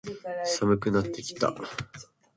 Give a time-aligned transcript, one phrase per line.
[0.55, 1.53] 寒くなってきた。